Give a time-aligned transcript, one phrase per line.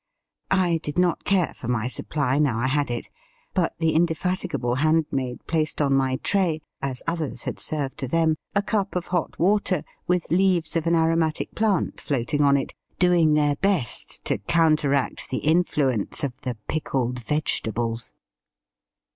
[0.49, 3.07] I did not care for my supply now I had it,
[3.53, 8.63] but the indefatigable handmaid placed on my tray, as others had served to them, a
[8.63, 13.57] cup of hot water, with leaves of an aromatic plant floating on it, doing their
[13.57, 18.11] best to counteract the influence of the pickled vegetables.